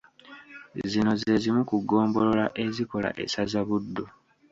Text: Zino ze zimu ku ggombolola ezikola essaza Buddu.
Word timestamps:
Zino 0.91 1.11
ze 1.21 1.33
zimu 1.41 1.61
ku 1.69 1.75
ggombolola 1.81 2.45
ezikola 2.63 3.09
essaza 3.23 3.59
Buddu. 3.67 4.05